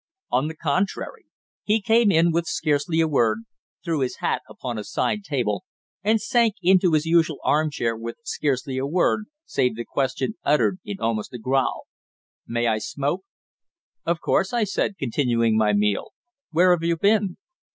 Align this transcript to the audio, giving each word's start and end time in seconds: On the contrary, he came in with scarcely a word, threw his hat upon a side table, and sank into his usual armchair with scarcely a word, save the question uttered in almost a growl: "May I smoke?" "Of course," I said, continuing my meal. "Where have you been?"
On 0.31 0.47
the 0.47 0.55
contrary, 0.55 1.27
he 1.61 1.79
came 1.79 2.11
in 2.11 2.31
with 2.31 2.47
scarcely 2.47 3.01
a 3.01 3.07
word, 3.07 3.41
threw 3.85 3.99
his 3.99 4.15
hat 4.15 4.41
upon 4.49 4.79
a 4.79 4.83
side 4.83 5.23
table, 5.23 5.63
and 6.03 6.19
sank 6.19 6.55
into 6.63 6.93
his 6.93 7.05
usual 7.05 7.37
armchair 7.43 7.95
with 7.95 8.17
scarcely 8.23 8.79
a 8.79 8.87
word, 8.87 9.25
save 9.45 9.75
the 9.75 9.85
question 9.85 10.33
uttered 10.43 10.79
in 10.83 10.99
almost 10.99 11.35
a 11.35 11.37
growl: 11.37 11.83
"May 12.47 12.65
I 12.65 12.79
smoke?" 12.79 13.21
"Of 14.03 14.21
course," 14.21 14.53
I 14.53 14.63
said, 14.63 14.97
continuing 14.97 15.55
my 15.55 15.71
meal. 15.71 16.13
"Where 16.49 16.71
have 16.71 16.81
you 16.81 16.97
been?" 16.97 17.37